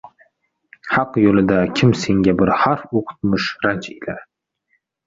[0.93, 4.21] Haq yo‘lida kim senga bir harf o‘qutmish ranj ila